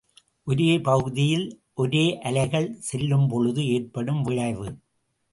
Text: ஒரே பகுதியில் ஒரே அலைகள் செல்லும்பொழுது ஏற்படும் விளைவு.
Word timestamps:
ஒரே 0.47 0.79
பகுதியில் 0.79 1.43
ஒரே 1.73 2.19
அலைகள் 2.21 2.79
செல்லும்பொழுது 2.91 3.65
ஏற்படும் 3.67 4.21
விளைவு. 4.21 4.67